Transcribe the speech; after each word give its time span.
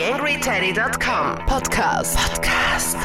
TheAngryTeddy.com 0.00 1.44
Podcast. 1.44 2.16
Podcast. 2.16 2.96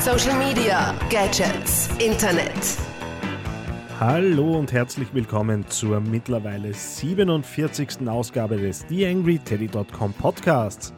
Social 0.00 0.36
Media, 0.36 0.92
Gadgets, 1.10 1.88
Internet. 2.00 2.76
Hallo 4.00 4.58
und 4.58 4.72
herzlich 4.72 5.14
willkommen 5.14 5.64
zur 5.68 6.00
mittlerweile 6.00 6.74
47. 6.74 8.08
Ausgabe 8.08 8.56
des 8.56 8.84
TheAngryTeddy.com 8.86 10.12
Podcasts. 10.14 10.92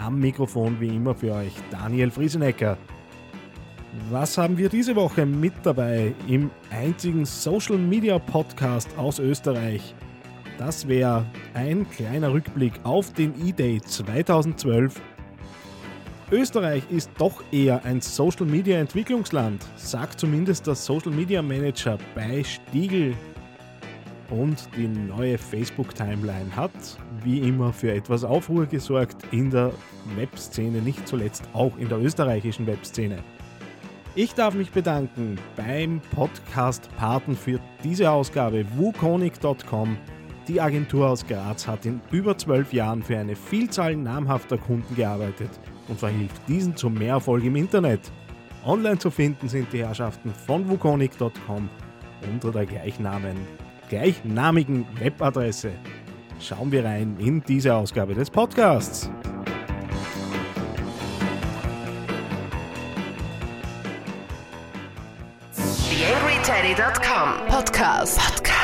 Am 0.00 0.18
Mikrofon 0.18 0.80
wie 0.80 0.96
immer 0.96 1.14
für 1.14 1.32
euch 1.32 1.52
Daniel 1.70 2.10
Friesenecker. 2.10 2.76
Was 4.10 4.36
haben 4.36 4.58
wir 4.58 4.68
diese 4.68 4.96
Woche 4.96 5.26
mit 5.26 5.54
dabei 5.62 6.12
im 6.26 6.50
einzigen 6.72 7.24
Social 7.24 7.78
Media 7.78 8.18
Podcast 8.18 8.88
aus 8.98 9.20
Österreich? 9.20 9.94
Das 10.58 10.88
wäre 10.88 11.26
ein 11.54 11.88
kleiner 11.90 12.32
Rückblick 12.32 12.72
auf 12.82 13.12
den 13.12 13.34
E-Day 13.46 13.80
2012. 13.80 15.00
Österreich 16.32 16.82
ist 16.90 17.10
doch 17.18 17.42
eher 17.52 17.84
ein 17.84 18.00
Social 18.00 18.46
Media 18.46 18.78
Entwicklungsland, 18.78 19.64
sagt 19.76 20.18
zumindest 20.18 20.66
der 20.66 20.74
Social 20.74 21.12
Media 21.12 21.42
Manager 21.42 21.98
bei 22.14 22.42
Stiegel. 22.42 23.14
Und 24.30 24.68
die 24.76 24.88
neue 24.88 25.38
Facebook-Timeline 25.38 26.56
hat 26.56 26.72
wie 27.22 27.40
immer 27.40 27.72
für 27.72 27.92
etwas 27.92 28.24
Aufruhr 28.24 28.66
gesorgt 28.66 29.22
in 29.30 29.50
der 29.50 29.72
Webszene, 30.16 30.80
nicht 30.80 31.06
zuletzt 31.06 31.44
auch 31.52 31.76
in 31.76 31.88
der 31.88 31.98
österreichischen 31.98 32.66
Webszene. 32.66 33.18
Ich 34.16 34.34
darf 34.34 34.54
mich 34.54 34.70
bedanken 34.70 35.38
beim 35.54 36.00
Podcast-Paten 36.14 37.36
für 37.36 37.60
diese 37.84 38.10
Ausgabe 38.10 38.64
wukonic.com. 38.76 39.96
Die 40.48 40.60
Agentur 40.60 41.08
aus 41.08 41.26
Graz 41.26 41.66
hat 41.66 41.86
in 41.86 42.00
über 42.12 42.38
zwölf 42.38 42.72
Jahren 42.72 43.02
für 43.02 43.18
eine 43.18 43.34
Vielzahl 43.34 43.96
namhafter 43.96 44.56
Kunden 44.56 44.94
gearbeitet 44.94 45.50
und 45.88 45.98
verhilft 45.98 46.40
diesen 46.46 46.76
zu 46.76 46.88
mehr 46.88 47.14
Erfolg 47.14 47.42
im 47.42 47.56
Internet. 47.56 48.12
Online 48.64 48.98
zu 48.98 49.10
finden 49.10 49.48
sind 49.48 49.72
die 49.72 49.84
Herrschaften 49.84 50.32
von 50.32 50.68
wukonic.com 50.68 51.68
unter 52.32 52.52
der 52.52 52.66
Gleichnamen, 52.66 53.36
gleichnamigen 53.88 54.86
Webadresse. 55.00 55.72
Schauen 56.38 56.70
wir 56.70 56.84
rein 56.84 57.16
in 57.18 57.42
diese 57.42 57.74
Ausgabe 57.74 58.14
des 58.14 58.30
Podcasts. 58.30 59.10
TheAngryTeddy.com 65.54 67.46
Podcast. 67.48 68.18
Podcast. 68.20 68.55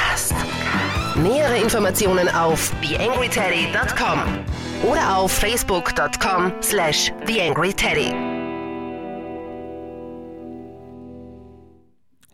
Nähere 1.16 1.62
Informationen 1.62 2.26
auf 2.30 2.72
TheAngryTeddy.com 2.80 4.90
oder 4.90 5.18
auf 5.18 5.30
Facebook.com 5.30 6.52
slash 6.62 7.12
TheAngryTeddy. 7.26 8.14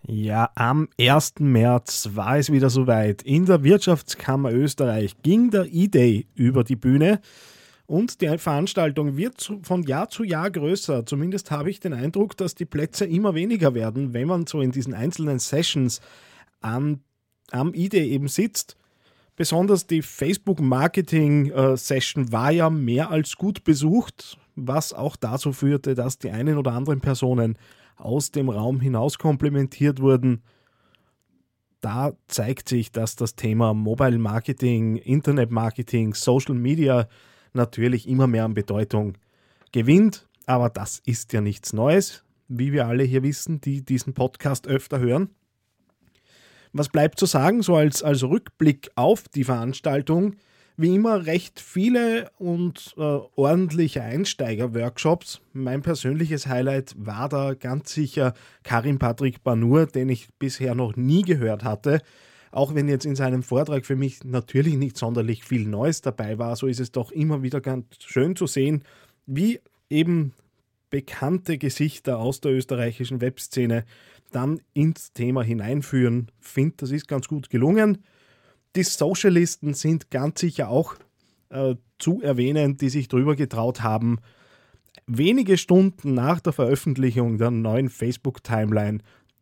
Ja, 0.06 0.51
am 0.55 0.89
1. 0.97 1.34
März 1.41 2.11
war 2.12 2.39
es 2.39 2.53
wieder 2.53 2.71
soweit. 2.71 3.23
In 3.23 3.47
der 3.47 3.65
Wirtschaftskammer 3.65 4.53
Österreich 4.53 5.17
ging 5.23 5.51
der 5.51 5.67
E-Day 5.67 6.29
über 6.37 6.62
die 6.62 6.77
Bühne. 6.77 7.21
Und 7.87 8.21
die 8.21 8.39
Veranstaltung 8.39 9.17
wird 9.17 9.53
von 9.62 9.83
Jahr 9.83 10.09
zu 10.09 10.23
Jahr 10.23 10.53
größer. 10.53 11.05
Zumindest 11.05 11.51
habe 11.51 11.71
ich 11.71 11.81
den 11.81 11.95
Eindruck, 11.95 12.37
dass 12.37 12.55
die 12.55 12.65
Plätze 12.65 13.06
immer 13.06 13.34
weniger 13.34 13.75
werden, 13.75 14.15
wenn 14.15 14.29
man 14.29 14.47
so 14.47 14.61
in 14.61 14.71
diesen 14.71 14.95
einzelnen 14.95 15.41
Sessions 15.41 16.01
am, 16.61 17.01
am 17.51 17.75
IDE 17.75 18.05
eben 18.05 18.29
sitzt. 18.29 18.77
Besonders 19.37 19.87
die 19.87 20.03
Facebook-Marketing-Session 20.03 22.31
war 22.33 22.51
ja 22.51 22.69
mehr 22.71 23.11
als 23.11 23.37
gut 23.37 23.65
besucht, 23.65 24.39
was 24.57 24.93
auch 24.93 25.17
dazu 25.17 25.53
führte, 25.53 25.95
dass 25.95 26.19
die 26.19 26.31
einen 26.31 26.59
oder 26.59 26.73
anderen 26.73 27.01
Personen 27.01 27.57
aus 27.97 28.33
dem 28.33 28.49
Raum 28.49 28.81
hinaus 28.81 29.19
komplementiert 29.19 30.01
wurden. 30.01 30.43
Da 31.81 32.15
zeigt 32.27 32.69
sich, 32.69 32.91
dass 32.91 33.15
das 33.15 33.37
Thema 33.37 33.75
Mobile 33.75 34.19
Marketing, 34.19 34.97
Internet 34.97 35.53
Marketing, 35.53 36.15
Social 36.15 36.56
Media 36.56 37.06
natürlich 37.53 38.09
immer 38.09 38.27
mehr 38.27 38.45
an 38.45 38.55
Bedeutung 38.55 39.17
gewinnt. 39.71 40.27
Aber 40.47 40.71
das 40.71 41.01
ist 41.05 41.33
ja 41.33 41.41
nichts 41.41 41.72
Neues, 41.72 42.25
wie 42.49 42.72
wir 42.72 42.87
alle 42.87 43.05
hier 43.05 43.22
wissen, 43.22 43.61
die 43.61 43.84
diesen 43.84 44.15
Podcast 44.15 44.67
öfter 44.67 44.99
hören. 44.99 45.31
Was 46.73 46.89
bleibt 46.89 47.19
zu 47.19 47.27
sagen, 47.27 47.62
so 47.62 47.77
als, 47.77 48.03
als 48.03 48.23
Rückblick 48.23 48.91
auf 48.95 49.29
die 49.29 49.45
Veranstaltung? 49.45 50.37
Wie 50.77 50.95
immer 50.95 51.27
recht 51.27 51.59
viele 51.59 52.31
und 52.39 52.95
äh, 52.97 53.01
ordentliche 53.01 54.03
Einsteiger-Workshops. 54.03 55.41
Mein 55.53 55.83
persönliches 55.83 56.47
Highlight 56.47 56.95
war 56.97 57.28
da 57.28 57.55
ganz 57.55 57.93
sicher 57.93 58.33
Karim 58.62 59.01
Patrick 59.01 59.43
Banur, 59.43 59.87
den 59.87 60.09
ich 60.09 60.28
bisher 60.39 60.77
noch 60.77 60.95
nie 60.95 61.23
gehört 61.23 61.65
hatte. 61.65 62.01
Auch 62.53 62.75
wenn 62.77 62.89
jetzt 62.89 63.07
in 63.07 63.17
seinem 63.17 63.43
Vortrag 63.43 63.87
für 63.87 63.97
mich 63.97 64.23
natürlich 64.25 64.77
nicht 64.77 64.97
sonderlich 64.97 65.45
viel 65.45 65.67
Neues 65.67 66.01
dabei 66.01 66.39
war, 66.39 66.55
so 66.55 66.69
ist 66.69 66.81
es 66.81 66.93
doch 66.93 67.11
immer 67.11 67.43
wieder 67.43 67.61
ganz 67.61 67.87
schön 68.05 68.37
zu 68.37 68.47
sehen, 68.47 68.84
wie 69.27 69.61
eben 69.91 70.33
bekannte 70.91 71.59
Gesichter 71.59 72.19
aus 72.19 72.41
der 72.41 72.53
österreichischen 72.53 73.21
Webszene 73.21 73.84
dann 74.31 74.61
ins 74.75 75.12
Thema 75.12 75.43
hineinführen. 75.43 76.31
Finde, 76.41 76.77
das 76.78 76.91
ist 76.91 77.09
ganz 77.09 77.28
gut 77.28 77.50
gelungen. 77.50 77.99
Die 78.77 78.83
Socialisten 78.83 79.75
sind 79.75 80.11
ganz 80.11 80.41
sicher 80.41 80.69
auch 80.69 80.94
äh, 81.50 81.75
zu 81.99 82.21
erwähnen, 82.22 82.77
die 82.77 82.89
sich 82.91 83.09
drüber 83.09 83.34
getraut 83.34 83.83
haben, 83.83 84.19
wenige 85.06 85.56
Stunden 85.56 86.15
nach 86.15 86.41
der 86.41 86.53
Veröffentlichung 86.53 87.39
der 87.39 87.50
neuen 87.50 87.89
Facebook-Timeline 87.89 88.99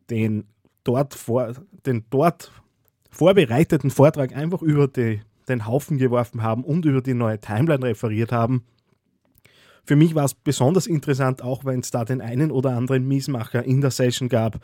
den 0.09 0.45
dort, 0.83 1.17
den 1.85 2.05
dort 2.09 2.51
vorbereiteten 3.09 3.91
Vortrag 3.91 4.35
einfach 4.35 4.61
über 4.61 4.87
die, 4.87 5.21
den 5.49 5.65
Haufen 5.65 5.97
geworfen 5.97 6.41
haben 6.43 6.63
und 6.63 6.85
über 6.85 7.01
die 7.01 7.13
neue 7.13 7.39
Timeline 7.39 7.85
referiert 7.85 8.31
haben. 8.31 8.63
Für 9.87 9.95
mich 9.95 10.15
war 10.15 10.25
es 10.25 10.33
besonders 10.33 10.85
interessant, 10.85 11.41
auch 11.41 11.63
wenn 11.63 11.79
es 11.79 11.91
da 11.91 12.03
den 12.03 12.19
einen 12.19 12.51
oder 12.51 12.71
anderen 12.71 13.07
Miesmacher 13.07 13.63
in 13.63 13.79
der 13.79 13.89
Session 13.89 14.27
gab, 14.27 14.59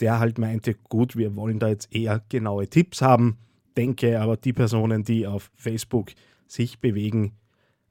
der 0.00 0.18
halt 0.18 0.38
meinte, 0.38 0.74
gut, 0.88 1.16
wir 1.16 1.36
wollen 1.36 1.58
da 1.58 1.68
jetzt 1.68 1.94
eher 1.94 2.22
genaue 2.30 2.66
Tipps 2.66 3.02
haben. 3.02 3.36
Denke 3.76 4.18
aber, 4.18 4.38
die 4.38 4.54
Personen, 4.54 5.04
die 5.04 5.26
auf 5.26 5.50
Facebook 5.54 6.12
sich 6.46 6.80
bewegen, 6.80 7.32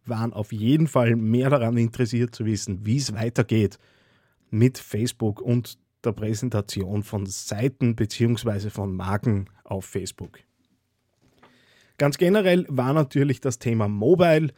waren 0.03 0.33
auf 0.33 0.51
jeden 0.51 0.87
Fall 0.87 1.15
mehr 1.15 1.51
daran 1.51 1.77
interessiert 1.77 2.33
zu 2.33 2.43
wissen, 2.45 2.83
wie 2.87 2.97
es 2.97 3.13
weitergeht 3.13 3.77
mit 4.49 4.79
Facebook 4.79 5.41
und 5.41 5.77
der 6.03 6.13
Präsentation 6.13 7.03
von 7.03 7.27
Seiten 7.27 7.95
bzw. 7.95 8.71
von 8.71 8.95
Marken 8.95 9.45
auf 9.63 9.85
Facebook. 9.85 10.39
Ganz 11.99 12.17
generell 12.17 12.65
war 12.67 12.93
natürlich 12.93 13.41
das 13.41 13.59
Thema 13.59 13.87
Mobile 13.87 14.49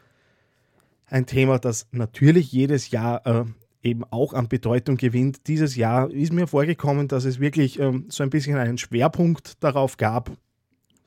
ein 1.08 1.26
Thema, 1.26 1.60
das 1.60 1.88
natürlich 1.92 2.52
jedes 2.52 2.92
Jahr 2.92 3.26
äh, 3.26 3.46
eben 3.84 4.04
auch 4.06 4.34
an 4.34 4.48
Bedeutung 4.48 4.98
gewinnt. 4.98 5.48
Dieses 5.48 5.76
Jahr 5.76 6.10
ist 6.10 6.34
mir 6.34 6.48
vorgekommen, 6.48 7.08
dass 7.08 7.26
es 7.26 7.40
wirklich 7.40 7.80
ähm, 7.80 8.06
so 8.10 8.24
ein 8.24 8.30
bisschen 8.30 8.58
einen 8.58 8.78
Schwerpunkt 8.78 9.64
darauf 9.64 9.98
gab. 9.98 10.32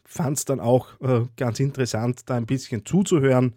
Fand 0.04 0.38
es 0.38 0.44
dann 0.44 0.60
auch 0.60 1.00
äh, 1.00 1.26
ganz 1.36 1.60
interessant, 1.60 2.22
da 2.26 2.36
ein 2.36 2.46
bisschen 2.46 2.86
zuzuhören, 2.86 3.56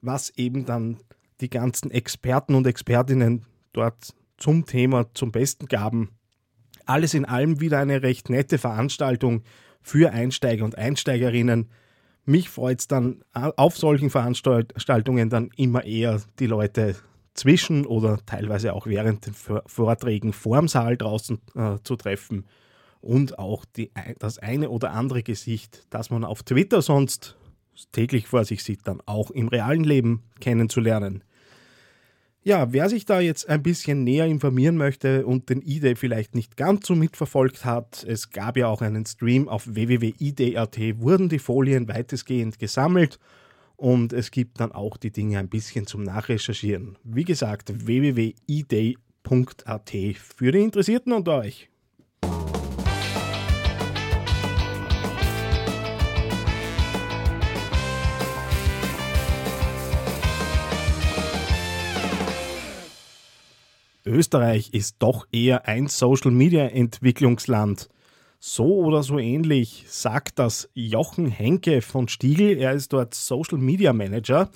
was 0.00 0.30
eben 0.30 0.64
dann 0.64 0.98
die 1.40 1.50
ganzen 1.50 1.90
Experten 1.90 2.54
und 2.54 2.66
Expertinnen 2.66 3.44
dort 3.72 4.14
zum 4.38 4.66
Thema 4.66 5.12
zum 5.14 5.32
Besten 5.32 5.66
gaben. 5.66 6.10
Alles 6.86 7.14
in 7.14 7.24
allem 7.24 7.60
wieder 7.60 7.80
eine 7.80 8.02
recht 8.02 8.30
nette 8.30 8.56
Veranstaltung 8.56 9.42
für 9.82 10.12
Einsteiger 10.12 10.64
und 10.64 10.78
Einsteigerinnen. 10.78 11.68
Mich 12.28 12.50
freut 12.50 12.80
es 12.80 12.88
dann 12.88 13.24
auf 13.32 13.78
solchen 13.78 14.10
Veranstaltungen 14.10 15.30
dann 15.30 15.48
immer 15.56 15.84
eher 15.84 16.20
die 16.38 16.46
Leute 16.46 16.94
zwischen 17.32 17.86
oder 17.86 18.18
teilweise 18.26 18.74
auch 18.74 18.86
während 18.86 19.24
den 19.24 19.34
Vorträgen 19.64 20.34
vorm 20.34 20.68
Saal 20.68 20.98
draußen 20.98 21.40
äh, 21.54 21.76
zu 21.84 21.96
treffen 21.96 22.44
und 23.00 23.38
auch 23.38 23.64
die, 23.64 23.92
das 24.18 24.38
eine 24.38 24.68
oder 24.68 24.90
andere 24.92 25.22
Gesicht, 25.22 25.86
das 25.88 26.10
man 26.10 26.22
auf 26.22 26.42
Twitter 26.42 26.82
sonst 26.82 27.38
täglich 27.92 28.26
vor 28.26 28.44
sich 28.44 28.62
sieht, 28.62 28.86
dann 28.86 29.00
auch 29.06 29.30
im 29.30 29.48
realen 29.48 29.84
Leben 29.84 30.22
kennenzulernen. 30.38 31.24
Ja, 32.44 32.72
wer 32.72 32.88
sich 32.88 33.04
da 33.04 33.20
jetzt 33.20 33.48
ein 33.48 33.62
bisschen 33.62 34.04
näher 34.04 34.26
informieren 34.26 34.76
möchte 34.76 35.26
und 35.26 35.50
den 35.50 35.60
E-Day 35.64 35.96
vielleicht 35.96 36.34
nicht 36.34 36.56
ganz 36.56 36.86
so 36.86 36.94
mitverfolgt 36.94 37.64
hat, 37.64 38.04
es 38.08 38.30
gab 38.30 38.56
ja 38.56 38.68
auch 38.68 38.80
einen 38.80 39.04
Stream 39.04 39.48
auf 39.48 39.66
www.eday.at, 39.66 40.78
wurden 41.00 41.28
die 41.28 41.40
Folien 41.40 41.88
weitestgehend 41.88 42.58
gesammelt 42.58 43.18
und 43.76 44.12
es 44.12 44.30
gibt 44.30 44.60
dann 44.60 44.72
auch 44.72 44.96
die 44.96 45.10
Dinge 45.10 45.38
ein 45.38 45.48
bisschen 45.48 45.86
zum 45.86 46.04
Nachrecherchieren. 46.04 46.96
Wie 47.04 47.24
gesagt, 47.24 47.86
www.eday.at 47.86 48.98
für 50.16 50.52
die 50.52 50.60
Interessierten 50.60 51.12
unter 51.12 51.38
euch. 51.38 51.68
Österreich 64.08 64.74
ist 64.74 64.96
doch 64.98 65.28
eher 65.30 65.68
ein 65.68 65.86
Social-Media-Entwicklungsland. 65.86 67.88
So 68.40 68.78
oder 68.78 69.02
so 69.02 69.18
ähnlich 69.18 69.84
sagt 69.88 70.38
das 70.38 70.68
Jochen 70.74 71.26
Henke 71.26 71.82
von 71.82 72.08
Stiegel. 72.08 72.58
Er 72.58 72.72
ist 72.72 72.92
dort 72.92 73.14
Social 73.14 73.58
Media 73.58 73.92
Manager 73.92 74.50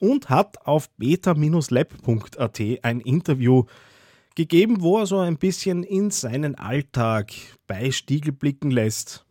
und 0.00 0.30
hat 0.30 0.66
auf 0.66 0.90
beta-lab.at 0.96 2.60
ein 2.82 3.00
Interview 3.00 3.64
gegeben, 4.34 4.82
wo 4.82 4.98
er 4.98 5.06
so 5.06 5.18
ein 5.18 5.38
bisschen 5.38 5.84
in 5.84 6.10
seinen 6.10 6.56
Alltag 6.56 7.32
bei 7.66 7.90
Stiegel 7.90 8.32
blicken 8.32 8.70
lässt. 8.70 9.24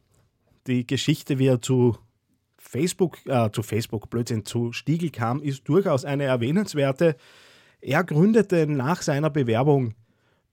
Die 0.68 0.88
Geschichte, 0.88 1.40
wie 1.40 1.48
er 1.48 1.62
zu 1.62 1.98
Facebook, 2.58 3.18
äh, 3.26 3.52
zu 3.52 3.64
Facebook, 3.64 4.10
Blödsinn, 4.10 4.46
zu 4.46 4.72
Stiegel 4.72 5.10
kam, 5.10 5.42
ist 5.42 5.68
durchaus 5.68 6.06
eine 6.06 6.24
erwähnenswerte. 6.24 7.18
Er 7.86 8.06
gründete 8.06 8.66
nach 8.66 9.02
seiner 9.02 9.30
Bewerbung 9.30 9.94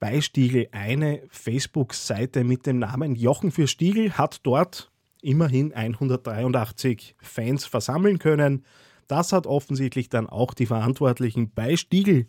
bei 0.00 0.20
Stiegel 0.20 0.66
eine 0.72 1.22
Facebook-Seite 1.28 2.42
mit 2.42 2.66
dem 2.66 2.80
Namen 2.80 3.14
Jochen 3.14 3.52
für 3.52 3.68
Stiegel, 3.68 4.18
hat 4.18 4.40
dort 4.42 4.90
immerhin 5.22 5.72
183 5.72 7.14
Fans 7.20 7.66
versammeln 7.66 8.18
können. 8.18 8.64
Das 9.06 9.32
hat 9.32 9.46
offensichtlich 9.46 10.08
dann 10.08 10.28
auch 10.28 10.54
die 10.54 10.66
Verantwortlichen 10.66 11.52
bei 11.54 11.76
Stiegel 11.76 12.26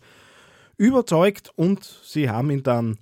überzeugt 0.76 1.50
und 1.56 1.82
sie 2.04 2.30
haben 2.30 2.52
ihn 2.52 2.62
dann 2.62 2.98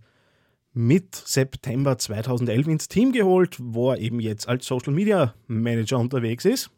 mit 0.73 1.15
September 1.15 1.99
2011 1.99 2.67
ins 2.67 2.89
Team 2.89 3.13
geholt, 3.13 3.59
wo 3.61 3.91
er 3.91 3.99
eben 3.99 4.21
jetzt 4.21 4.49
als 4.49 4.65
Social 4.65 4.95
Media 4.95 5.35
Manager 5.49 5.99
unterwegs 5.99 6.47
ist. 6.47 6.71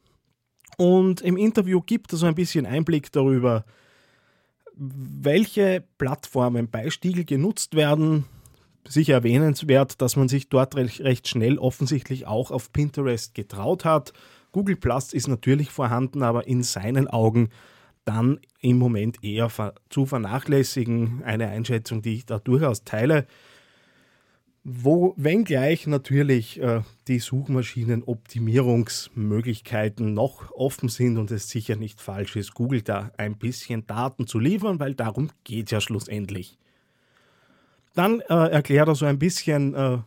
Und 0.78 1.20
im 1.20 1.36
Interview 1.36 1.80
gibt 1.80 2.12
er 2.12 2.18
so 2.18 2.26
ein 2.26 2.34
bisschen 2.34 2.66
Einblick 2.66 3.12
darüber, 3.12 3.64
welche 4.76 5.84
Plattformen 5.98 6.69
bei 6.70 6.90
Stiegel 6.90 7.24
genutzt 7.24 7.74
werden. 7.74 8.24
Sicher 8.88 9.14
erwähnenswert, 9.14 10.00
dass 10.00 10.16
man 10.16 10.28
sich 10.28 10.48
dort 10.48 10.74
recht 10.76 11.28
schnell 11.28 11.58
offensichtlich 11.58 12.26
auch 12.26 12.50
auf 12.50 12.72
Pinterest 12.72 13.34
getraut 13.34 13.84
hat. 13.84 14.12
Google 14.50 14.76
Plus 14.76 15.12
ist 15.12 15.28
natürlich 15.28 15.70
vorhanden, 15.70 16.22
aber 16.22 16.46
in 16.46 16.62
seinen 16.62 17.08
Augen 17.08 17.50
dann 18.04 18.40
im 18.60 18.78
Moment 18.78 19.22
eher 19.22 19.50
zu 19.88 20.06
vernachlässigen. 20.06 21.22
Eine 21.25 21.48
Einschätzung, 21.48 22.02
die 22.02 22.14
ich 22.14 22.26
da 22.26 22.38
durchaus 22.38 22.84
teile. 22.84 23.26
Wo, 24.64 25.14
wenngleich 25.17 25.88
natürlich 25.88 26.61
äh, 26.61 26.82
die 27.09 27.19
Suchmaschinenoptimierungsmöglichkeiten 27.19 30.14
noch 30.14 30.53
offen 30.53 30.88
sind 30.88 31.19
und 31.19 31.32
es 31.32 31.49
sicher 31.49 31.75
nicht 31.75 32.00
falsch 32.00 32.37
ist, 32.37 32.55
Google 32.55 32.82
da 32.82 33.11
ein 33.17 33.38
bisschen 33.38 33.88
Daten 33.88 34.29
zu 34.29 34.38
liefern, 34.38 34.79
weil 34.79 34.94
darum 34.94 35.31
geht 35.43 35.67
es 35.67 35.73
ja 35.73 35.81
schlussendlich. 35.81 36.59
Dann 37.94 38.20
äh, 38.20 38.50
erklärt 38.50 38.87
er 38.87 38.94
so 38.94 39.05
ein 39.05 39.19
bisschen 39.19 39.75
äh, 39.75 39.99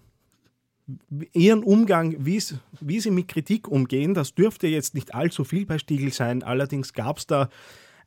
ihren 1.33 1.61
Umgang, 1.61 2.15
wie 2.19 2.39
sie 2.39 3.11
mit 3.11 3.27
Kritik 3.27 3.67
umgehen. 3.67 4.13
Das 4.13 4.35
dürfte 4.35 4.67
jetzt 4.67 4.93
nicht 4.93 5.13
allzu 5.13 5.43
viel 5.43 5.65
bei 5.65 5.79
Stiegel 5.79 6.13
sein, 6.13 6.43
allerdings 6.43 6.93
gab 6.93 7.17
es 7.17 7.27
da 7.27 7.49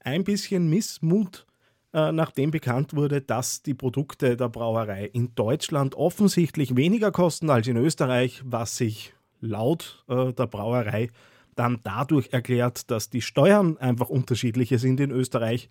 ein 0.01 0.25
bisschen 0.25 0.71
Missmut 0.71 1.47
äh, 1.93 2.13
nachdem 2.13 2.51
bekannt 2.51 2.95
wurde, 2.95 3.23
dass 3.23 3.63
die 3.63 3.75
Produkte 3.75 4.37
der 4.37 4.49
Brauerei 4.49 5.07
in 5.07 5.35
Deutschland 5.35 5.95
offensichtlich 5.95 6.77
weniger 6.77 7.13
kosten 7.13 7.51
als 7.51 7.67
in 7.67 7.77
Österreich, 7.77 8.43
was 8.45 8.77
sich 8.77 9.15
laut 9.41 10.05
äh, 10.09 10.33
der 10.33 10.47
Brauerei 10.47 11.09
dann 11.55 11.81
dadurch 11.83 12.29
erklärt, 12.33 12.91
dass 12.91 13.11
die 13.11 13.23
Steuern 13.23 13.79
einfach 13.79 14.09
unterschiedliche 14.09 14.79
sind 14.79 15.01
in 15.01 15.11
Österreich 15.11 15.71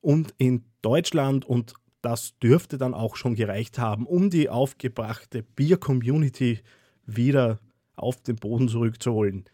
und 0.00 0.34
in 0.38 0.64
Deutschland 0.82 1.44
und 1.44 1.74
das 2.02 2.38
dürfte 2.38 2.78
dann 2.78 2.94
auch 2.94 3.16
schon 3.16 3.34
gereicht 3.34 3.78
haben, 3.78 4.06
um 4.06 4.30
die 4.30 4.48
aufgebrachte 4.48 5.42
Bier-Community 5.42 6.60
wieder 7.04 7.58
auf 7.96 8.22
den 8.22 8.36
Boden 8.36 8.68
zurückzuholen. 8.68 9.44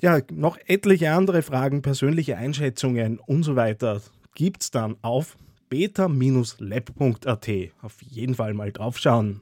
Ja, 0.00 0.20
noch 0.30 0.58
etliche 0.66 1.10
andere 1.10 1.42
Fragen, 1.42 1.82
persönliche 1.82 2.36
Einschätzungen 2.36 3.18
und 3.18 3.42
so 3.42 3.56
weiter 3.56 4.00
gibt 4.36 4.62
es 4.62 4.70
dann 4.70 4.96
auf 5.02 5.36
beta-lab.at. 5.68 7.48
Auf 7.82 8.02
jeden 8.02 8.34
Fall 8.36 8.54
mal 8.54 8.70
draufschauen. 8.70 9.40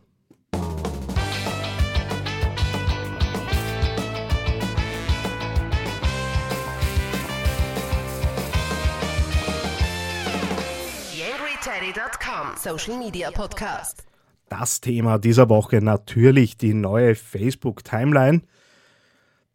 Social 12.57 12.99
Media 12.99 13.31
Podcast. 13.31 14.05
Das 14.49 14.81
Thema 14.81 15.19
dieser 15.19 15.51
Woche 15.51 15.83
natürlich 15.83 16.57
die 16.57 16.73
neue 16.73 17.15
Facebook-Timeline, 17.15 18.41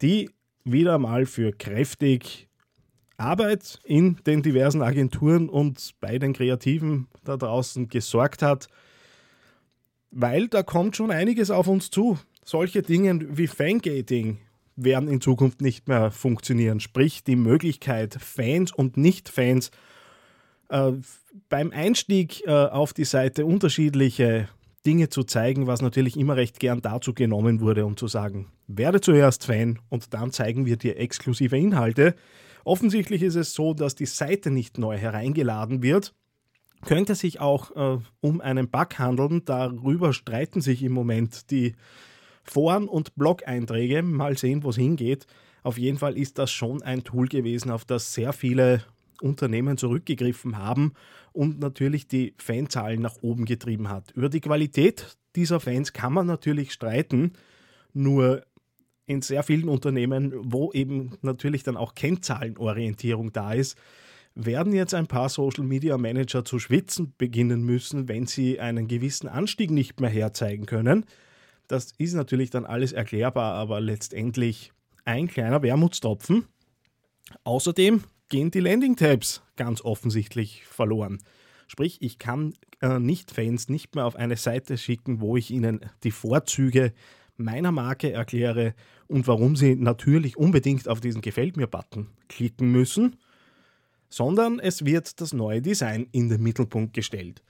die 0.00 0.30
wieder 0.62 0.98
mal 0.98 1.26
für 1.26 1.50
kräftig 1.52 2.49
Arbeit 3.20 3.78
in 3.84 4.16
den 4.26 4.42
diversen 4.42 4.82
Agenturen 4.82 5.48
und 5.48 5.94
bei 6.00 6.18
den 6.18 6.32
Kreativen 6.32 7.08
da 7.24 7.36
draußen 7.36 7.88
gesorgt 7.88 8.42
hat, 8.42 8.68
weil 10.10 10.48
da 10.48 10.62
kommt 10.62 10.96
schon 10.96 11.10
einiges 11.10 11.50
auf 11.50 11.68
uns 11.68 11.90
zu. 11.90 12.18
Solche 12.44 12.82
Dinge 12.82 13.36
wie 13.36 13.46
Fangating 13.46 14.38
werden 14.76 15.08
in 15.08 15.20
Zukunft 15.20 15.60
nicht 15.60 15.88
mehr 15.88 16.10
funktionieren. 16.10 16.80
Sprich, 16.80 17.22
die 17.22 17.36
Möglichkeit, 17.36 18.14
Fans 18.14 18.72
und 18.72 18.96
Nicht-Fans 18.96 19.70
äh, 20.68 20.92
beim 21.48 21.70
Einstieg 21.70 22.46
äh, 22.46 22.50
auf 22.50 22.92
die 22.92 23.04
Seite 23.04 23.44
unterschiedliche 23.44 24.48
Dinge 24.86 25.10
zu 25.10 25.24
zeigen, 25.24 25.66
was 25.66 25.82
natürlich 25.82 26.16
immer 26.16 26.36
recht 26.36 26.58
gern 26.58 26.80
dazu 26.80 27.12
genommen 27.12 27.60
wurde, 27.60 27.84
um 27.84 27.96
zu 27.96 28.08
sagen, 28.08 28.46
werde 28.66 29.00
zuerst 29.00 29.44
Fan 29.44 29.78
und 29.90 30.14
dann 30.14 30.32
zeigen 30.32 30.64
wir 30.64 30.76
dir 30.76 30.98
exklusive 30.98 31.58
Inhalte. 31.58 32.14
Offensichtlich 32.64 33.22
ist 33.22 33.36
es 33.36 33.54
so, 33.54 33.74
dass 33.74 33.94
die 33.94 34.06
Seite 34.06 34.50
nicht 34.50 34.78
neu 34.78 34.96
hereingeladen 34.96 35.82
wird. 35.82 36.14
Könnte 36.84 37.14
sich 37.14 37.40
auch 37.40 37.76
äh, 37.76 37.98
um 38.20 38.40
einen 38.40 38.70
Bug 38.70 38.98
handeln. 38.98 39.44
Darüber 39.44 40.12
streiten 40.12 40.60
sich 40.60 40.82
im 40.82 40.92
Moment 40.92 41.50
die 41.50 41.74
Foren 42.42 42.88
und 42.88 43.14
Blog-Einträge. 43.16 44.02
Mal 44.02 44.38
sehen, 44.38 44.64
wo 44.64 44.70
es 44.70 44.76
hingeht. 44.76 45.26
Auf 45.62 45.78
jeden 45.78 45.98
Fall 45.98 46.16
ist 46.16 46.38
das 46.38 46.50
schon 46.50 46.82
ein 46.82 47.04
Tool 47.04 47.28
gewesen, 47.28 47.70
auf 47.70 47.84
das 47.84 48.14
sehr 48.14 48.32
viele 48.32 48.82
Unternehmen 49.20 49.76
zurückgegriffen 49.76 50.56
haben 50.56 50.94
und 51.32 51.60
natürlich 51.60 52.08
die 52.08 52.34
Fanzahlen 52.38 53.02
nach 53.02 53.16
oben 53.20 53.44
getrieben 53.44 53.88
hat. 53.88 54.10
Über 54.12 54.28
die 54.28 54.40
Qualität 54.40 55.18
dieser 55.36 55.60
Fans 55.60 55.92
kann 55.92 56.12
man 56.12 56.26
natürlich 56.26 56.72
streiten, 56.72 57.32
nur 57.92 58.42
in 59.06 59.22
sehr 59.22 59.42
vielen 59.42 59.68
Unternehmen, 59.68 60.32
wo 60.34 60.72
eben 60.72 61.16
natürlich 61.22 61.62
dann 61.62 61.76
auch 61.76 61.94
Kennzahlenorientierung 61.94 63.32
da 63.32 63.52
ist, 63.52 63.76
werden 64.34 64.72
jetzt 64.72 64.94
ein 64.94 65.06
paar 65.06 65.28
Social 65.28 65.64
Media 65.64 65.98
Manager 65.98 66.44
zu 66.44 66.58
schwitzen 66.58 67.14
beginnen 67.18 67.62
müssen, 67.62 68.08
wenn 68.08 68.26
sie 68.26 68.60
einen 68.60 68.86
gewissen 68.88 69.28
Anstieg 69.28 69.70
nicht 69.70 70.00
mehr 70.00 70.10
herzeigen 70.10 70.66
können. 70.66 71.04
Das 71.66 71.92
ist 71.98 72.14
natürlich 72.14 72.50
dann 72.50 72.64
alles 72.64 72.92
erklärbar, 72.92 73.54
aber 73.54 73.80
letztendlich 73.80 74.72
ein 75.04 75.28
kleiner 75.28 75.62
Wermutstropfen. 75.62 76.46
Außerdem 77.44 78.04
gehen 78.28 78.50
die 78.50 78.60
Landing-Tabs 78.60 79.42
ganz 79.56 79.82
offensichtlich 79.82 80.64
verloren. 80.64 81.18
Sprich, 81.66 81.98
ich 82.00 82.18
kann 82.18 82.54
äh, 82.80 82.98
Nicht-Fans 82.98 83.68
nicht 83.68 83.94
mehr 83.94 84.06
auf 84.06 84.16
eine 84.16 84.36
Seite 84.36 84.78
schicken, 84.78 85.20
wo 85.20 85.36
ich 85.36 85.50
ihnen 85.50 85.80
die 86.02 86.10
Vorzüge 86.10 86.92
meiner 87.40 87.72
Marke 87.72 88.12
erkläre 88.12 88.74
und 89.08 89.26
warum 89.26 89.56
Sie 89.56 89.74
natürlich 89.74 90.36
unbedingt 90.36 90.88
auf 90.88 91.00
diesen 91.00 91.20
Gefällt 91.20 91.56
mir-Button 91.56 92.08
klicken 92.28 92.70
müssen, 92.70 93.16
sondern 94.08 94.58
es 94.58 94.84
wird 94.84 95.20
das 95.20 95.32
neue 95.32 95.62
Design 95.62 96.08
in 96.12 96.28
den 96.28 96.42
Mittelpunkt 96.42 96.94
gestellt. 96.94 97.42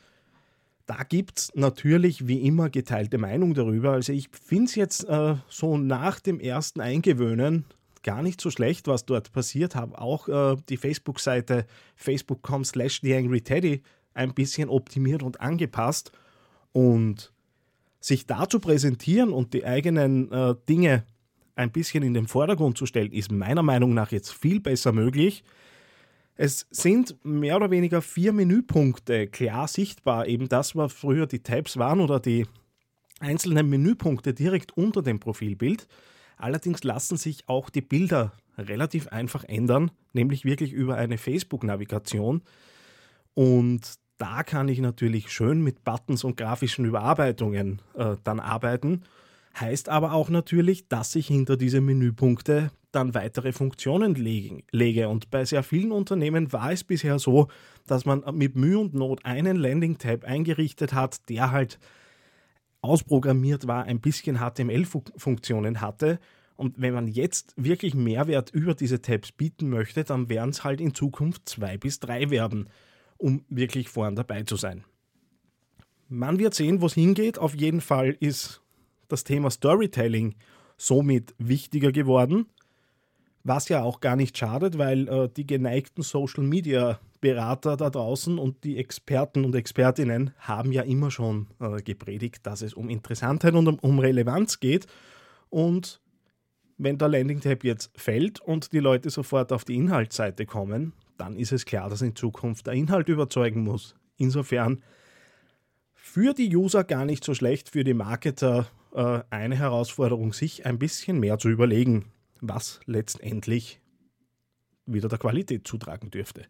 Da 0.87 1.05
gibt 1.05 1.39
es 1.39 1.53
natürlich 1.55 2.27
wie 2.27 2.41
immer 2.41 2.69
geteilte 2.69 3.17
Meinung 3.17 3.55
darüber. 3.55 3.93
Also 3.93 4.13
ich 4.13 4.29
finde 4.31 4.65
es 4.65 4.75
jetzt 4.75 5.09
äh, 5.09 5.37
so 5.49 5.79
nach 5.79 6.19
dem 6.19 6.41
ersten 6.41 6.81
Eingewöhnen 6.81 7.65
gar 8.03 8.23
nicht 8.23 8.41
so 8.41 8.51
schlecht, 8.51 8.89
was 8.89 9.07
dort 9.07 9.33
passiert. 9.33 9.77
Habe 9.77 10.01
auch 10.01 10.29
äh, 10.29 10.57
die 10.69 10.77
Facebook-Seite 10.77 11.67
facebook.com 11.97 12.65
slash 12.65 13.01
theangryteddy 13.03 13.83
ein 14.15 14.35
bisschen 14.35 14.69
optimiert 14.69 15.23
und 15.23 15.41
angepasst. 15.41 16.13
Und 16.73 17.33
sich 18.01 18.27
da 18.27 18.49
zu 18.49 18.59
präsentieren 18.61 19.33
und 19.33 19.53
die 19.53 19.65
eigenen 19.65 20.33
äh, 20.33 20.55
Dinge 20.69 21.05
ein 21.55 21.71
bisschen 21.71 22.03
in 22.03 22.15
den 22.15 22.27
Vordergrund 22.27 22.79
zu 22.79 22.87
stellen, 22.87 23.13
ist 23.13 23.31
meiner 23.31 23.63
Meinung 23.63 23.93
nach 23.93 24.11
jetzt 24.13 24.33
viel 24.33 24.61
besser 24.61 24.93
möglich. 24.93 25.45
Es 26.37 26.67
sind 26.71 27.17
mehr 27.23 27.57
oder 27.57 27.71
weniger 27.71 28.01
vier 28.01 28.33
Menüpunkte 28.33 29.27
klar 29.27 29.69
sichtbar, 29.69 30.27
eben 30.27 30.49
das, 30.49 30.75
was 30.75 30.93
früher 30.93 31.27
die 31.27 31.43
Tabs 31.43 31.77
waren 31.77 32.01
oder 32.01 32.19
die 32.19 32.47
einzelnen 33.19 33.69
Menüpunkte 33.69 34.33
direkt 34.33 34.75
unter 34.75 35.03
dem 35.03 35.21
Profilbild. 35.21 35.87
Allerdings 36.39 36.83
lassen 36.83 37.19
sich 37.19 37.47
auch 37.47 37.69
die 37.69 37.83
Bilder 37.83 38.33
relativ 38.57 39.09
einfach 39.09 39.45
ändern, 39.45 39.91
nämlich 40.15 40.47
wirklich 40.47 40.73
über 40.73 40.97
eine 40.97 41.19
Facebook-Navigation. 41.19 42.41
Und 43.35 44.00
da 44.21 44.43
kann 44.43 44.69
ich 44.69 44.81
natürlich 44.81 45.33
schön 45.33 45.63
mit 45.63 45.83
Buttons 45.83 46.25
und 46.25 46.37
grafischen 46.37 46.85
Überarbeitungen 46.85 47.81
äh, 47.95 48.17
dann 48.23 48.39
arbeiten. 48.39 49.03
Heißt 49.59 49.89
aber 49.89 50.13
auch 50.13 50.29
natürlich, 50.29 50.89
dass 50.89 51.17
ich 51.17 51.27
hinter 51.27 51.57
diese 51.57 51.81
Menüpunkte 51.81 52.71
dann 52.93 53.15
weitere 53.15 53.53
Funktionen 53.53 54.15
lege. 54.15 55.09
Und 55.09 55.31
bei 55.31 55.45
sehr 55.45 55.63
vielen 55.63 55.91
Unternehmen 55.91 56.53
war 56.53 56.71
es 56.71 56.85
bisher 56.85 57.19
so, 57.19 57.49
dass 57.87 58.05
man 58.05 58.23
mit 58.33 58.57
Mühe 58.57 58.79
und 58.79 58.95
Not 58.95 59.25
einen 59.25 59.57
Landing-Tab 59.57 60.25
eingerichtet 60.25 60.93
hat, 60.93 61.29
der 61.31 61.51
halt 61.51 61.79
ausprogrammiert 62.83 63.67
war, 63.67 63.85
ein 63.85 64.01
bisschen 64.01 64.39
HTML-Funktionen 64.39 65.81
hatte. 65.81 66.19
Und 66.57 66.75
wenn 66.79 66.93
man 66.93 67.09
jetzt 67.09 67.55
wirklich 67.57 67.95
Mehrwert 67.95 68.51
über 68.51 68.75
diese 68.75 69.01
Tabs 69.01 69.33
bieten 69.33 69.71
möchte, 69.71 70.05
dann 70.05 70.29
werden 70.29 70.51
es 70.51 70.63
halt 70.63 70.81
in 70.81 70.95
Zukunft 70.95 71.49
zwei 71.49 71.79
bis 71.79 72.01
drei 72.01 72.29
werden, 72.29 72.69
um 73.21 73.45
wirklich 73.49 73.89
vorn 73.89 74.17
dabei 74.17 74.43
zu 74.43 74.57
sein. 74.57 74.85
Man 76.09 76.39
wird 76.39 76.55
sehen, 76.55 76.81
wo 76.81 76.87
es 76.87 76.95
hingeht. 76.95 77.39
Auf 77.39 77.55
jeden 77.55 77.81
Fall 77.81 78.17
ist 78.19 78.61
das 79.09 79.25
Thema 79.25 79.51
Storytelling 79.51 80.35
somit 80.77 81.35
wichtiger 81.39 81.93
geworden. 81.93 82.47
Was 83.45 83.69
ja 83.69 83.83
auch 83.83 84.01
gar 84.01 84.17
nicht 84.17 84.37
schadet, 84.37 84.77
weil 84.77 85.09
äh, 85.09 85.29
die 85.29 85.47
geneigten 85.47 86.03
Social 86.03 86.45
Media 86.45 86.99
Berater 87.21 87.77
da 87.77 87.91
draußen 87.91 88.39
und 88.39 88.65
die 88.65 88.79
Experten 88.79 89.45
und 89.45 89.55
Expertinnen 89.55 90.33
haben 90.39 90.73
ja 90.73 90.83
immer 90.83 91.11
schon 91.11 91.49
äh, 91.61 91.83
gepredigt, 91.83 92.47
dass 92.47 92.63
es 92.63 92.73
um 92.73 92.89
Interessantheit 92.89 93.55
und 93.55 93.69
um, 93.69 93.79
um 93.79 93.99
Relevanz 93.99 94.59
geht. 94.59 94.87
Und 95.51 96.01
wenn 96.79 96.97
der 96.97 97.09
Landing-Tab 97.09 97.63
jetzt 97.65 97.91
fällt 97.95 98.41
und 98.41 98.73
die 98.73 98.79
Leute 98.79 99.11
sofort 99.11 99.53
auf 99.53 99.65
die 99.65 99.77
Inhaltsseite 99.77 100.47
kommen, 100.47 100.95
dann 101.21 101.37
ist 101.37 101.53
es 101.53 101.67
klar, 101.67 101.91
dass 101.91 102.03
in 102.03 102.17
Zukunft 102.17 102.67
der 102.67 102.75
Inhalt 102.75 103.09
überzeugen 103.09 103.63
muss. 103.63 103.95
Insofern 104.17 104.83
für 105.93 106.33
die 106.33 106.57
User 106.57 106.83
gar 106.83 107.05
nicht 107.05 107.25
so 107.25 107.35
schlecht, 107.35 107.69
für 107.69 107.85
die 107.85 107.95
Marketer 107.95 108.67
äh, 108.95 109.21
eine 109.31 109.57
Herausforderung, 109.57 110.33
sich 110.33 110.67
ein 110.67 110.79
bisschen 110.79 111.21
mehr 111.21 111.39
zu 111.39 111.51
überlegen, 111.51 112.07
was 112.41 112.81
letztendlich 112.87 113.81
wieder 114.87 115.09
der 115.09 115.19
Qualität 115.19 115.69
zutragen 115.69 116.11
dürfte. 116.11 116.47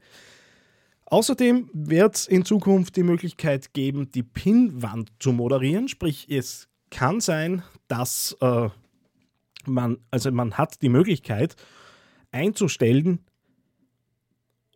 Außerdem 1.07 1.69
wird 1.73 2.15
es 2.15 2.27
in 2.29 2.45
Zukunft 2.45 2.97
die 2.97 3.03
Möglichkeit 3.03 3.75
geben, 3.75 4.13
die 4.13 4.23
Pinwand 4.23 5.11
zu 5.19 5.33
moderieren. 5.33 5.89
Sprich, 5.89 6.29
es 6.31 6.69
kann 6.91 7.21
sein, 7.21 7.65
dass 7.89 8.37
äh, 8.41 8.69
man, 9.67 9.99
also 10.13 10.31
man 10.31 10.57
hat 10.57 10.81
die 10.83 10.89
Möglichkeit 10.89 11.57
einzustellen, 12.31 13.19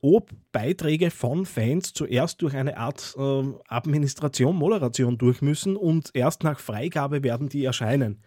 ob 0.04 0.28
Beiträge 0.52 1.11
von 1.11 1.46
Fans 1.46 1.94
zuerst 1.94 2.42
durch 2.42 2.54
eine 2.54 2.76
Art 2.76 3.14
äh, 3.16 3.42
Administration, 3.68 4.54
Moderation 4.54 5.16
durch 5.16 5.40
müssen 5.40 5.76
und 5.76 6.11
erst 6.12 6.42
nach 6.42 6.61
Freigabe 6.61 7.23
werden 7.23 7.49
die 7.49 7.64
erscheinen. 7.64 8.20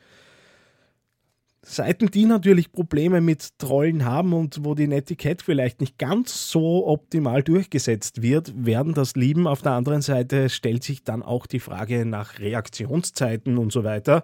Seiten, 1.62 2.08
die 2.10 2.26
natürlich 2.26 2.72
Probleme 2.72 3.22
mit 3.22 3.60
Trollen 3.60 4.06
haben 4.06 4.34
und 4.34 4.66
wo 4.66 4.74
die 4.74 4.88
Netiquette 4.88 5.46
vielleicht 5.46 5.80
nicht 5.80 6.00
ganz 6.00 6.50
so 6.50 6.88
optimal 6.88 7.44
durchgesetzt 7.44 8.24
wird, 8.24 8.54
werden 8.56 8.96
das 8.96 9.16
lieben. 9.16 9.46
Auf 9.46 9.62
der 9.62 9.74
anderen 9.74 10.02
Seite 10.02 10.50
stellt 10.50 10.84
sich 10.84 11.04
dann 11.04 11.22
auch 11.22 11.46
die 11.46 11.60
Frage 11.60 12.08
nach 12.08 12.40
Reaktionszeiten 12.40 13.60
und 13.60 13.72
so 13.72 13.84
weiter, 13.84 14.24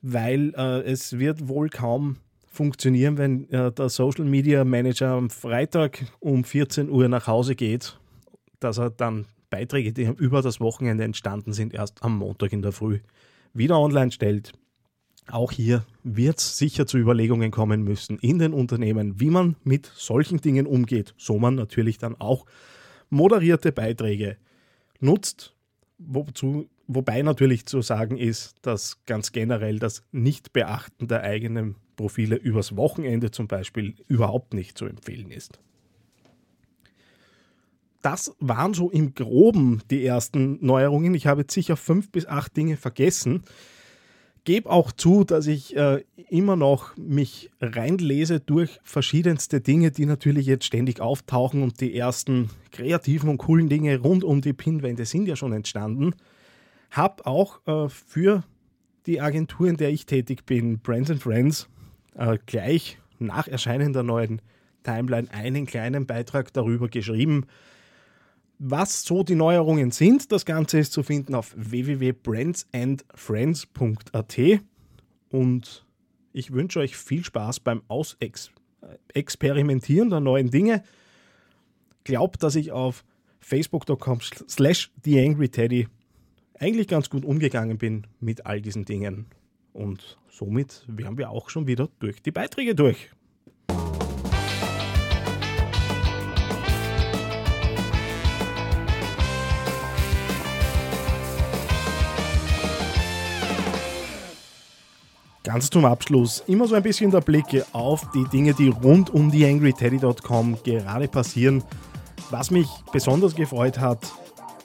weil 0.00 0.54
äh, 0.56 0.80
es 0.90 1.18
wird 1.18 1.48
wohl 1.48 1.68
kaum 1.68 2.16
funktionieren, 2.56 3.18
wenn 3.18 3.48
äh, 3.50 3.70
der 3.70 3.88
Social 3.88 4.24
Media 4.24 4.64
Manager 4.64 5.10
am 5.10 5.30
Freitag 5.30 6.06
um 6.18 6.42
14 6.42 6.90
Uhr 6.90 7.08
nach 7.08 7.26
Hause 7.26 7.54
geht, 7.54 7.98
dass 8.58 8.78
er 8.78 8.90
dann 8.90 9.26
Beiträge, 9.50 9.92
die 9.92 10.04
über 10.04 10.42
das 10.42 10.60
Wochenende 10.60 11.04
entstanden 11.04 11.52
sind, 11.52 11.72
erst 11.72 12.02
am 12.02 12.18
Montag 12.18 12.52
in 12.52 12.62
der 12.62 12.72
Früh 12.72 13.00
wieder 13.52 13.78
online 13.78 14.10
stellt. 14.10 14.52
Auch 15.28 15.52
hier 15.52 15.84
wird 16.04 16.38
es 16.38 16.56
sicher 16.56 16.86
zu 16.86 16.98
Überlegungen 16.98 17.50
kommen 17.50 17.82
müssen 17.82 18.18
in 18.18 18.38
den 18.38 18.52
Unternehmen, 18.52 19.20
wie 19.20 19.30
man 19.30 19.56
mit 19.64 19.90
solchen 19.94 20.40
Dingen 20.40 20.66
umgeht, 20.66 21.14
so 21.16 21.38
man 21.38 21.56
natürlich 21.56 21.98
dann 21.98 22.14
auch 22.20 22.46
moderierte 23.10 23.72
Beiträge 23.72 24.36
nutzt, 25.00 25.54
wozu, 25.98 26.68
wobei 26.86 27.22
natürlich 27.22 27.66
zu 27.66 27.82
sagen 27.82 28.18
ist, 28.18 28.54
dass 28.62 29.04
ganz 29.04 29.32
generell 29.32 29.78
das 29.78 30.04
Nichtbeachten 30.12 31.08
der 31.08 31.22
eigenen 31.22 31.76
Profile 31.96 32.36
übers 32.36 32.76
Wochenende 32.76 33.30
zum 33.30 33.48
Beispiel 33.48 33.94
überhaupt 34.06 34.54
nicht 34.54 34.78
zu 34.78 34.86
empfehlen 34.86 35.30
ist. 35.30 35.58
Das 38.02 38.36
waren 38.38 38.72
so 38.72 38.88
im 38.88 39.14
groben 39.14 39.82
die 39.90 40.04
ersten 40.04 40.64
Neuerungen. 40.64 41.14
Ich 41.14 41.26
habe 41.26 41.40
jetzt 41.40 41.54
sicher 41.54 41.76
fünf 41.76 42.12
bis 42.12 42.26
acht 42.26 42.56
Dinge 42.56 42.76
vergessen. 42.76 43.42
Gebe 44.44 44.70
auch 44.70 44.92
zu, 44.92 45.24
dass 45.24 45.48
ich 45.48 45.76
äh, 45.76 46.04
immer 46.28 46.54
noch 46.54 46.96
mich 46.96 47.50
reinlese 47.60 48.38
durch 48.38 48.78
verschiedenste 48.84 49.60
Dinge, 49.60 49.90
die 49.90 50.06
natürlich 50.06 50.46
jetzt 50.46 50.66
ständig 50.66 51.00
auftauchen 51.00 51.64
und 51.64 51.80
die 51.80 51.96
ersten 51.96 52.50
kreativen 52.70 53.28
und 53.28 53.38
coolen 53.38 53.68
Dinge 53.68 53.98
rund 53.98 54.22
um 54.22 54.40
die 54.40 54.52
Pinwände 54.52 55.04
sind 55.04 55.26
ja 55.26 55.34
schon 55.34 55.52
entstanden. 55.52 56.14
Hab 56.92 57.26
auch 57.26 57.66
äh, 57.66 57.88
für 57.88 58.44
die 59.06 59.20
Agentur, 59.20 59.66
in 59.66 59.78
der 59.78 59.90
ich 59.90 60.06
tätig 60.06 60.46
bin, 60.46 60.78
Brands 60.78 61.10
and 61.10 61.20
Friends, 61.20 61.68
äh, 62.16 62.38
gleich 62.46 62.98
nach 63.18 63.48
Erscheinen 63.48 63.92
der 63.92 64.02
neuen 64.02 64.40
Timeline 64.82 65.30
einen 65.32 65.66
kleinen 65.66 66.06
Beitrag 66.06 66.52
darüber 66.52 66.88
geschrieben, 66.88 67.46
was 68.58 69.02
so 69.02 69.22
die 69.22 69.34
Neuerungen 69.34 69.90
sind. 69.90 70.32
Das 70.32 70.46
Ganze 70.46 70.78
ist 70.78 70.92
zu 70.92 71.02
finden 71.02 71.34
auf 71.34 71.54
www.brandsandfriends.at 71.56 74.38
und 75.30 75.84
ich 76.32 76.52
wünsche 76.52 76.78
euch 76.80 76.96
viel 76.96 77.24
Spaß 77.24 77.60
beim 77.60 77.82
Ausexperimentieren 77.88 80.10
der 80.10 80.20
neuen 80.20 80.50
Dinge. 80.50 80.82
Glaubt, 82.04 82.42
dass 82.42 82.54
ich 82.54 82.72
auf 82.72 83.04
facebook.com 83.40 84.20
slash 84.20 84.90
theangryteddy 85.02 85.88
eigentlich 86.58 86.88
ganz 86.88 87.10
gut 87.10 87.24
umgegangen 87.24 87.78
bin 87.78 88.06
mit 88.20 88.46
all 88.46 88.60
diesen 88.60 88.84
Dingen. 88.84 89.26
Und 89.76 90.16
somit 90.30 90.84
wären 90.88 91.18
wir 91.18 91.30
auch 91.30 91.50
schon 91.50 91.66
wieder 91.66 91.88
durch 91.98 92.22
die 92.22 92.30
Beiträge 92.30 92.74
durch. 92.74 93.10
Ganz 105.42 105.68
zum 105.68 105.84
Abschluss 105.84 106.42
immer 106.46 106.66
so 106.66 106.74
ein 106.74 106.82
bisschen 106.82 107.10
der 107.10 107.20
Blick 107.20 107.44
auf 107.72 108.10
die 108.12 108.24
Dinge, 108.24 108.54
die 108.54 108.68
rund 108.68 109.10
um 109.10 109.30
die 109.30 109.44
angryteddy.com 109.44 110.56
gerade 110.64 111.06
passieren. 111.06 111.62
Was 112.30 112.50
mich 112.50 112.66
besonders 112.92 113.36
gefreut 113.36 113.78
hat, 113.78 114.10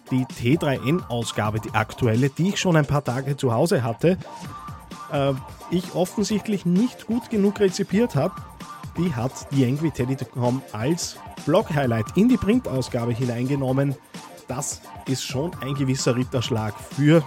die 0.10 0.26
T3N-Ausgabe, 0.26 1.60
die 1.60 1.72
aktuelle, 1.72 2.30
die 2.30 2.50
ich 2.50 2.60
schon 2.60 2.78
ein 2.78 2.86
paar 2.86 3.04
Tage 3.04 3.36
zu 3.36 3.54
Hause 3.54 3.84
hatte, 3.84 4.18
äh, 5.12 5.34
ich 5.72 5.96
offensichtlich 5.96 6.66
nicht 6.66 7.08
gut 7.08 7.30
genug 7.30 7.60
rezipiert 7.60 8.16
habe, 8.16 8.36
die 8.98 9.14
hat 9.14 9.32
die 9.52 9.66
AngryTeddy.com 9.66 10.62
als 10.74 11.18
Blog-Highlight 11.46 12.18
in 12.18 12.30
die 12.30 12.38
Printausgabe 12.38 13.14
hineingenommen. 13.14 13.96
Das 14.48 14.82
ist 15.08 15.24
schon 15.24 15.52
ein 15.62 15.76
gewisser 15.76 16.16
Ritterschlag 16.16 16.74
für 16.78 17.24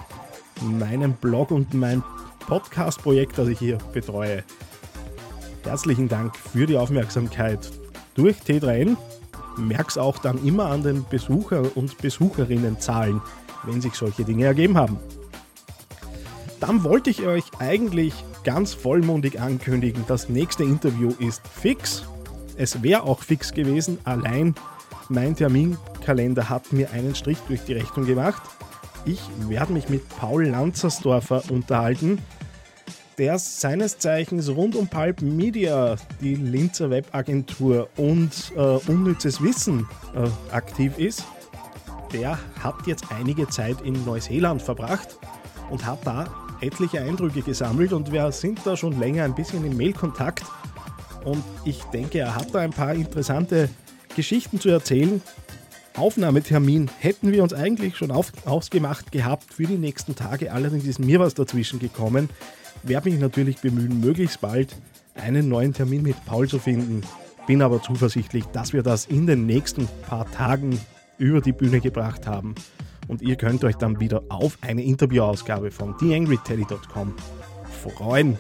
meinen 0.61 1.15
Blog 1.15 1.51
und 1.51 1.73
mein 1.75 2.03
Podcast-Projekt, 2.47 3.39
das 3.39 3.49
ich 3.49 3.59
hier 3.59 3.79
betreue. 3.93 4.45
Herzlichen 5.65 6.09
Dank 6.09 6.37
für 6.37 6.67
die 6.67 6.77
Aufmerksamkeit 6.77 7.71
durch 8.15 8.37
T3N. 8.39 8.97
Merk's 9.57 9.97
auch 9.97 10.19
dann 10.19 10.45
immer 10.45 10.67
an 10.67 10.83
den 10.83 11.07
Besucher- 11.09 11.77
und 11.77 11.97
Besucherinnenzahlen, 11.99 13.23
wenn 13.63 13.81
sich 13.81 13.95
solche 13.95 14.25
Dinge 14.25 14.45
ergeben 14.45 14.77
haben. 14.77 14.99
Dann 16.61 16.85
wollte 16.85 17.11
ich 17.11 17.27
euch 17.27 17.45
eigentlich 17.59 18.15
ganz 18.45 18.75
vollmundig 18.75 19.41
ankündigen, 19.41 20.05
das 20.07 20.29
nächste 20.29 20.65
Interview 20.65 21.13
ist 21.19 21.43
fix. 21.49 22.05
Es 22.57 22.83
wäre 22.83 23.03
auch 23.03 23.23
fix 23.23 23.53
gewesen, 23.53 23.99
allein 24.05 24.55
mein 25.09 25.37
Terminkalender 25.37 26.49
hat 26.49 26.73
mir 26.73 26.91
einen 26.93 27.15
Strich 27.15 27.39
durch 27.49 27.63
die 27.63 27.75
Rechnung 27.75 28.07
gemacht. 28.07 28.43
Ich 29.05 29.21
werde 29.49 29.73
mich 29.73 29.89
mit 29.89 30.09
Paul 30.09 30.47
Lanzersdorfer 30.47 31.43
unterhalten, 31.51 32.19
der 33.19 33.39
seines 33.39 33.99
Zeichens 33.99 34.49
rund 34.49 34.77
um 34.77 34.89
Pulp 34.89 35.21
Media, 35.21 35.97
die 36.21 36.35
Linzer 36.35 36.91
Webagentur 36.91 37.89
und 37.97 38.53
äh, 38.57 38.61
unnützes 38.61 39.43
Wissen 39.43 39.87
äh, 40.15 40.55
aktiv 40.55 40.99
ist. 40.99 41.25
Der 42.13 42.39
hat 42.63 42.87
jetzt 42.87 43.05
einige 43.11 43.49
Zeit 43.49 43.81
in 43.83 44.05
Neuseeland 44.05 44.63
verbracht 44.63 45.19
und 45.71 45.85
hat 45.85 45.99
da 46.05 46.27
etliche 46.65 47.01
Eindrücke 47.01 47.43
gesammelt 47.43 47.93
und 47.93 48.11
wir 48.13 48.33
sind 48.33 48.61
da 48.65 48.77
schon 48.77 48.99
länger 48.99 49.25
ein 49.25 49.35
bisschen 49.35 49.65
im 49.65 49.77
Mailkontakt. 49.77 50.45
Und 51.25 51.43
ich 51.65 51.83
denke, 51.85 52.19
er 52.19 52.35
hat 52.35 52.55
da 52.55 52.61
ein 52.61 52.71
paar 52.71 52.95
interessante 52.95 53.69
Geschichten 54.17 54.61
zu 54.61 54.69
erzählen. 54.69 55.23
Aufnahmetermin 55.97 56.91
hätten 56.99 57.33
wir 57.33 57.43
uns 57.43 57.55
eigentlich 57.55 57.97
schon 57.97 58.11
auf, 58.11 58.33
ausgemacht 58.45 59.13
gehabt 59.13 59.55
für 59.55 59.65
die 59.65 59.79
nächsten 59.79 60.17
Tage. 60.17 60.53
Allerdings 60.53 60.87
ist 60.87 60.99
mir 60.99 61.21
was 61.21 61.35
dazwischen 61.35 61.79
gekommen. 61.79 62.29
Werde 62.83 63.11
mich 63.11 63.21
natürlich 63.21 63.59
bemühen, 63.59 64.01
möglichst 64.01 64.41
bald 64.41 64.75
einen 65.15 65.49
neuen 65.49 65.73
Termin 65.73 66.03
mit 66.03 66.17
Paul 66.27 66.49
zu 66.49 66.59
finden. 66.59 67.03
Bin 67.47 67.63
aber 67.63 67.81
zuversichtlich, 67.83 68.45
dass 68.47 68.73
wir 68.73 68.83
das 68.83 69.07
in 69.07 69.27
den 69.27 69.47
nächsten 69.47 69.89
paar 70.09 70.31
Tagen 70.31 70.81
über 71.19 71.41
die 71.41 71.53
Bühne 71.53 71.81
gebracht 71.81 72.27
haben. 72.27 72.55
Und 73.09 73.23
ihr 73.23 73.37
könnt 73.37 73.65
euch 73.65 73.77
dann 73.77 74.01
wieder 74.01 74.23
auf 74.29 74.59
eine 74.63 74.83
Interviewausgabe 74.83 75.71
von 75.71 75.97
TheAngryTeddy.com 75.99 77.15
freuen. 77.85 78.39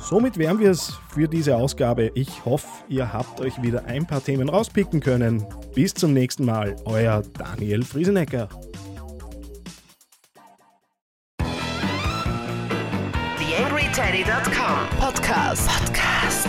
Somit 0.00 0.36
wären 0.36 0.58
wir 0.58 0.70
es 0.70 0.98
für 1.10 1.28
diese 1.28 1.56
Ausgabe. 1.56 2.10
Ich 2.14 2.44
hoffe, 2.44 2.66
ihr 2.88 3.12
habt 3.12 3.40
euch 3.40 3.62
wieder 3.62 3.84
ein 3.84 4.06
paar 4.06 4.22
Themen 4.22 4.48
rauspicken 4.48 5.00
können. 5.00 5.46
Bis 5.74 5.94
zum 5.94 6.12
nächsten 6.12 6.44
Mal, 6.44 6.76
euer 6.84 7.22
Daniel 7.38 7.82
Friesenecker. 7.84 8.48
TheAngryTeddy.com 13.38 14.98
Podcast. 14.98 15.68
Podcast. 15.68 16.48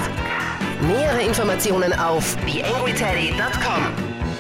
Nähere 0.88 1.22
Informationen 1.22 1.94
auf 1.94 2.36
TheAngryTeddy.com 2.48 4.13